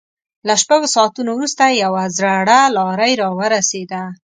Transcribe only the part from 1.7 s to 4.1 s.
يوه زړه لارۍ را ورسېده.